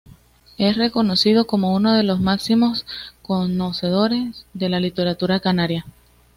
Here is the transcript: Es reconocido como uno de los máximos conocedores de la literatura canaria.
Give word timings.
Es 0.57 0.77
reconocido 0.77 1.45
como 1.45 1.75
uno 1.75 1.93
de 1.93 2.01
los 2.01 2.19
máximos 2.19 2.87
conocedores 3.21 4.47
de 4.51 4.67
la 4.67 4.79
literatura 4.79 5.39
canaria. 5.41 5.85